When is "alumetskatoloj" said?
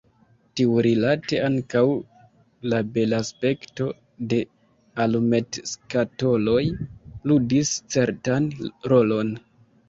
5.05-6.63